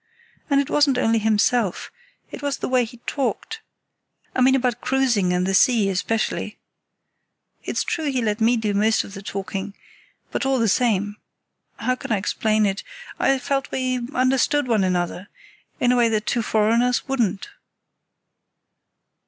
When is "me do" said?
8.41-8.73